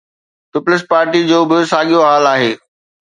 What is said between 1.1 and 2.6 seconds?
جو به ساڳيو حال آهي.